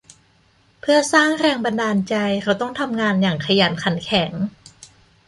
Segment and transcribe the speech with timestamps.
[0.79, 4.31] เพื่อสร้างแรงบันดาลใจเราต้องทำงานอย่างขยันขันแข็ง